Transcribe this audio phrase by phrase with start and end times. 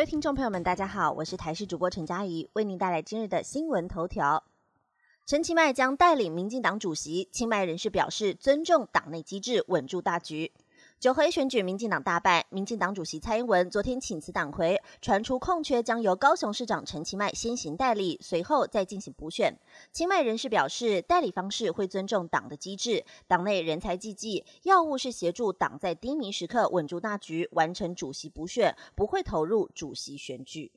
[0.00, 4.42] 各位听众朋友们，大家好，我是台视主播陈佳怡，为您带来今日的新闻头条。
[5.26, 10.52] 陈其迈将带领民进党主席，清迈人士表示尊重党内机制，稳住大局。
[11.00, 12.44] 九合一选举，民进党大败。
[12.50, 19.58] 民进党主席蔡英文昨天请辞党魁，传出空缺将由高雄市长陈其迈先行代理，随后再进行补选。
[19.92, 30.70] 清迈人士表示，代理方式会尊重党的机制，党内人才济济，要务是协助党在低迷时刻稳住大局，完成主席补选，不会投入主席选举。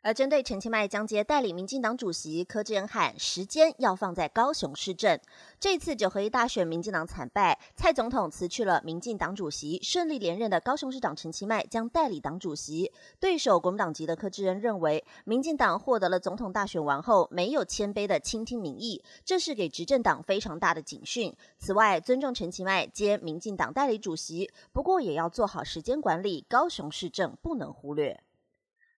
[0.00, 5.18] 而针对陈其迈将接代理民进党主席，柯志恩喊时间要放在高雄市政。
[5.58, 12.92] 这次九合一大选，民进党惨败，蔡总统辞去了民进党主席，顺利连任的高雄市长陈其迈将代理党主席。
[13.18, 21.34] 对手国民党籍的柯志恩认为，民进党获得了总统大选完后，没有谦卑的倾听民意，这是给执政党非常大的警讯。
[21.58, 28.22] 此外，尊重陈其迈接民进党代理主席，不过也要做好时间管理，高雄市政不能忽略。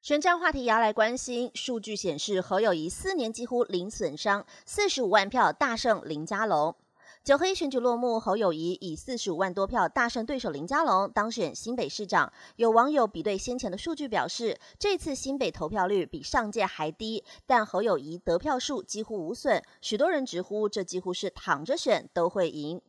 [0.02, 6.74] 选战话题要来关心，数据显示侯友谊四年几乎零损伤，四十五万票大胜林佳龙。
[7.22, 12.32] 九合一选举落幕，侯友谊以四十五万多票大胜对手林佳龙，当选新北市长。
[12.56, 19.62] 有网友比对先前的数据表示，这次新北投票率比上届还低，但侯友谊得票数几乎无损。
[19.82, 22.80] 许多人直呼这几乎是躺着选都会赢。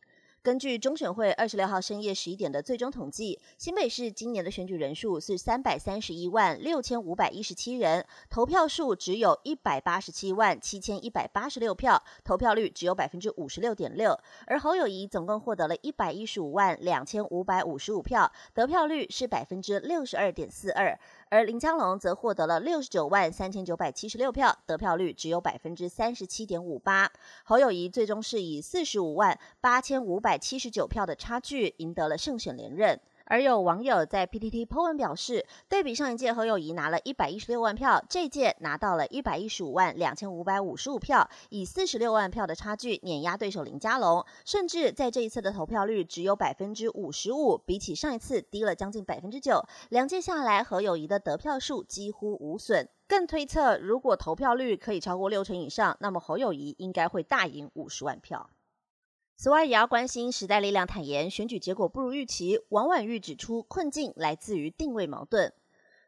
[0.42, 14.18] 根据中选会二十六号深夜十一点的最终统计，新北市今年的选举人数是三百三十一万六千五百一十七人，投票数只有一百八十七万七千一百八十六票，投票率只有百分之五十六点六。
[14.44, 20.98] 而侯友谊总共获得了一百一十五万两千五百五十五票，得票率是百分之六十二点四二。
[21.32, 27.10] 而林江龙则获得了六十九万三千九百七十六票，得票率只有百分之三十七点五八。
[27.42, 33.00] 侯友谊最终是以四十五万八千五百七十九票的差距赢得了胜选连任。
[33.24, 49.64] 而有网友在 PTT 破文表示，对比上一届侯友谊拿了一百一十六万票，这届拿到了一百一十五万两千五百五十五票，以四十六万票的差距碾压对手林佳龙，甚至在这一次的投票率只有百分之五十五，比起上一次低了将近百分之九。
[49.88, 52.88] 两届下来，侯友谊的得票数几乎无损。
[53.08, 58.48] 更推测，如果投票率可以超过六成以上，那么侯友谊应该会大赢五十万票。
[59.42, 62.60] 此外，也要关心时代力量坦言选举结果不如预期。
[62.68, 65.52] 王婉玉指出，困境来自于定位矛盾。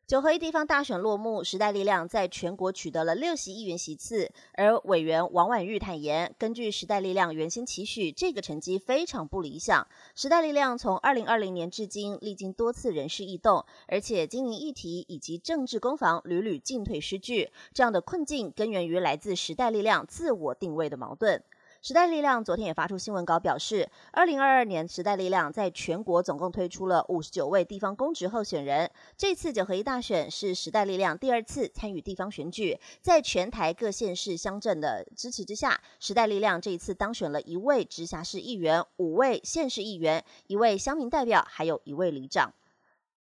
[0.07, 9.85] 九合一地方大选落幕，时代力量在全国取得了六席议员席次，而委员王婉玉坦言，根据时代力量原先期许，这个成绩非常不理想。
[10.15, 21.43] 时代力量从二零二零年至今，历经多次人事异动，而且经营议题以及政治攻防屡屡进退失据，这样的困境根源于来自时代力量自我定位的矛盾。
[21.87, 28.91] 时代力量昨天也发出新闻稿，表示，二零二二年时代力量在全国总共推出了五十九位地方公职候选人。
[29.19, 42.55] 这次九合一大选是时代力量第二次参与地方选举，在全台各县市乡镇的支持之下，时代力量这一次当选了一位直辖市议员、五位县市议员、一位乡民代表，还有一位里长。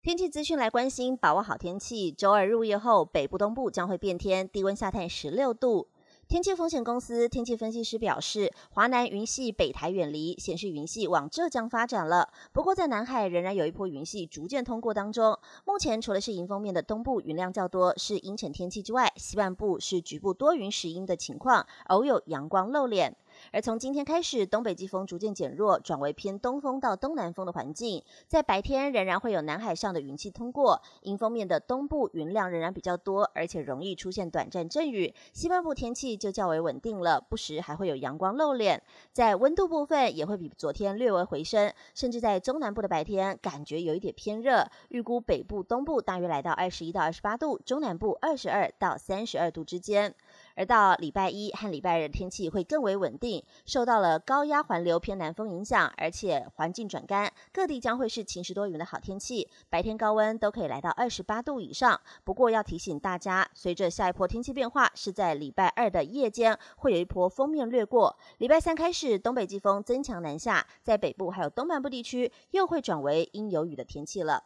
[0.01, 2.12] 天气资讯来关心，把握好天气。
[2.12, 5.90] 周二入夜后，北部、东部将会变天，低温下探十六度。
[6.27, 12.27] 天气风险公司天气分析师表示，华南云系北台远离，显示云系往浙江发展了。
[12.51, 15.39] 不过，在南海仍然有一波云系逐渐通过当中。
[15.63, 23.16] 目前除了是迎风面的东部云量较多，是阴沉天气之外，西半部是局部多云时阴的情况，偶有阳光露脸。
[23.51, 28.03] 而从今天开始，东北季风逐渐减弱，转为偏东风到东南风的环境。
[28.27, 35.13] 在白天仍然会有南海上的云气通过，迎风面的东部云量仍然比较多，而且容易出现短暂阵雨。
[35.33, 38.81] 西半部天气就较为稳定了，不时还会有阳光露脸。
[39.13, 44.67] 在温度部分也会比昨天略微回升，甚至在中南部的白天感觉有一点偏热。
[44.89, 50.13] 预估北部、东部大约来到二十一到二十八度，中南部二十二到三十二度之间。
[50.57, 62.02] 而到礼拜一和礼拜日，天气会更为稳定，受到了高压环流偏南风影响，而且环境转干，各地将会是晴时多云的好天气，白天高温都可以来到二十八度以上。
[62.23, 74.46] 不过要提醒大家，随着下一波天气变化，是在礼拜二的夜间会有一波锋面掠过，礼拜三开始东北季风增强南下，在北部还有东半部地区又会转为阴有雨的天气了。